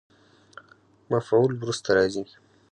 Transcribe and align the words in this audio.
مفعول 1.11 1.51
وروسته 1.55 1.89
راځي. 1.97 2.23